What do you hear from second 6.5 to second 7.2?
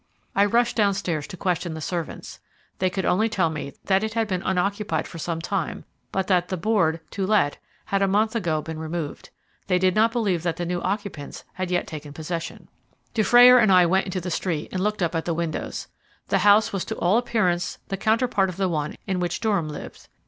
board